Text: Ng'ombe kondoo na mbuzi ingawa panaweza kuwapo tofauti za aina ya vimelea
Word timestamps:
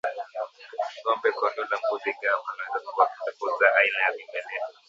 Ng'ombe 1.01 1.29
kondoo 1.37 1.67
na 1.69 1.77
mbuzi 1.81 2.09
ingawa 2.13 2.41
panaweza 2.47 2.79
kuwapo 2.93 3.17
tofauti 3.25 3.59
za 3.59 3.67
aina 3.79 3.99
ya 4.05 4.11
vimelea 4.15 4.67